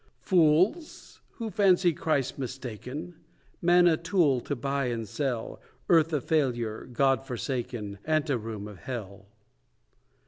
[0.23, 1.21] Fools!
[1.33, 3.13] who fancy Christ mistaken;
[3.61, 9.27] Man a tool to buy and sell; Earth a failure, God forsaken, Anteroom of Hell.